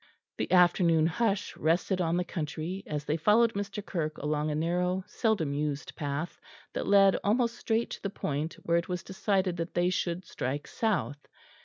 The 0.37 0.51
afternoon 0.51 1.05
hush 1.05 1.55
rested 1.55 2.01
on 2.01 2.17
the 2.17 2.23
country 2.23 2.81
as 2.87 3.05
they 3.05 3.17
followed 3.17 3.53
Mr. 3.53 3.85
Kirke 3.85 4.17
along 4.17 4.49
a 4.49 4.55
narrow 4.55 5.03
seldom 5.05 5.53
used 5.53 5.95
path 5.95 6.41
that 6.73 6.87
led 6.87 7.17
almost 7.23 7.55
straight 7.55 7.91
to 7.91 8.01
the 8.01 8.09
point 8.09 8.55
where 8.63 8.77
it 8.77 8.89
was 8.89 9.03
decided 9.03 9.57
that 9.57 9.75
they 9.75 9.91
should 9.91 10.25
strike 10.25 10.65
south. 10.65 11.27